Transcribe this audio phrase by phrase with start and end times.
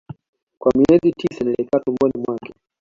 [0.59, 2.53] Kwa miezi tisa nilikaa tumboni mwake